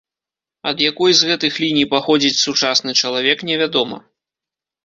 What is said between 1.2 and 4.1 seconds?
гэтых ліній паходзіць сучасны чалавек, невядома.